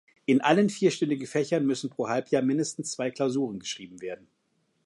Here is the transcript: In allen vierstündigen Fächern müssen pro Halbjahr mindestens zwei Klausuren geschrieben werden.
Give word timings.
In 0.25 0.41
allen 0.41 0.71
vierstündigen 0.71 1.27
Fächern 1.27 1.63
müssen 1.63 1.91
pro 1.91 2.07
Halbjahr 2.09 2.41
mindestens 2.41 2.89
zwei 2.89 3.11
Klausuren 3.11 3.59
geschrieben 3.59 4.01
werden. 4.01 4.25